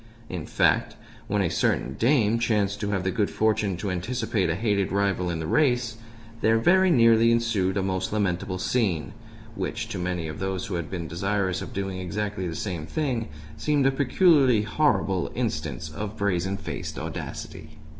In 0.29 0.47
fact, 0.47 0.95
when 1.27 1.43
a 1.43 1.49
certain 1.51 1.93
dame 1.93 2.39
chanced 2.39 2.79
to 2.79 2.89
have 2.89 3.03
the 3.03 3.11
good 3.11 3.29
fortune 3.29 3.77
to 3.77 3.91
anticipate 3.91 4.49
a 4.49 4.55
hated 4.55 4.91
rival 4.91 5.29
in 5.29 5.37
the 5.37 5.45
race 5.45 5.97
there 6.41 6.57
very 6.57 6.89
nearly 6.89 7.31
ensued 7.31 7.77
a 7.77 7.83
most 7.83 8.11
lamentable 8.11 8.57
scene 8.57 9.13
which, 9.53 9.89
to 9.89 9.99
many 9.99 10.27
of 10.27 10.39
those 10.39 10.65
who 10.65 10.73
had 10.73 10.89
been 10.89 11.07
desirous 11.07 11.61
of 11.61 11.71
doing 11.71 11.99
exactly 11.99 12.47
the 12.47 12.55
same 12.55 12.87
thing, 12.87 13.29
seemed 13.57 13.85
a 13.85 13.91
peculiarly 13.91 14.63
horrible 14.63 15.31
instance 15.35 15.91
of 15.91 16.17
brazen 16.17 16.57
faced 16.57 16.97
audacity. 16.97 17.77